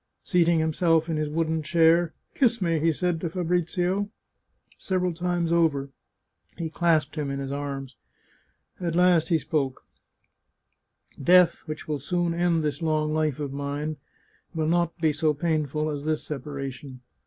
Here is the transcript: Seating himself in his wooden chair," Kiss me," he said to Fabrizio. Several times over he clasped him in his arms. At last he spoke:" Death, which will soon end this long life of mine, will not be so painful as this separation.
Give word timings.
Seating 0.23 0.57
himself 0.57 1.09
in 1.09 1.17
his 1.17 1.29
wooden 1.29 1.61
chair," 1.61 2.15
Kiss 2.33 2.59
me," 2.59 2.79
he 2.79 2.91
said 2.91 3.21
to 3.21 3.29
Fabrizio. 3.29 4.09
Several 4.79 5.13
times 5.13 5.53
over 5.53 5.91
he 6.57 6.71
clasped 6.71 7.17
him 7.17 7.29
in 7.29 7.37
his 7.37 7.51
arms. 7.51 7.97
At 8.79 8.95
last 8.95 9.29
he 9.29 9.37
spoke:" 9.37 9.85
Death, 11.23 11.59
which 11.67 11.87
will 11.87 11.99
soon 11.99 12.33
end 12.33 12.63
this 12.63 12.81
long 12.81 13.13
life 13.13 13.39
of 13.39 13.53
mine, 13.53 13.97
will 14.55 14.65
not 14.67 14.97
be 14.97 15.13
so 15.13 15.35
painful 15.35 15.87
as 15.91 16.03
this 16.03 16.23
separation. 16.23 17.01